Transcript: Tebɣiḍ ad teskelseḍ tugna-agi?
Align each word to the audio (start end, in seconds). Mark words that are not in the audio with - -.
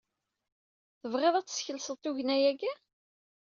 Tebɣiḍ 0.99 1.33
ad 1.35 1.45
teskelseḍ 1.47 1.97
tugna-agi? 1.97 2.71